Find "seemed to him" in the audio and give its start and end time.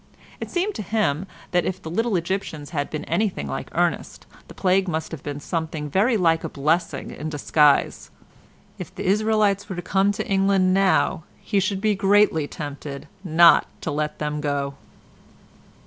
0.49-1.27